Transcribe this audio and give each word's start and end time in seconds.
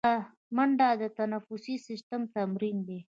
منډه 0.55 0.89
د 1.01 1.03
تنفسي 1.17 1.75
سیستم 1.87 2.21
تمرین 2.35 2.77
دی 2.87 2.99